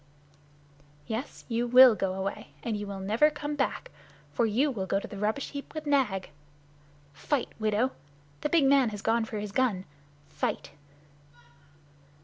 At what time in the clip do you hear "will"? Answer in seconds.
1.67-1.93, 2.87-2.99, 4.71-4.87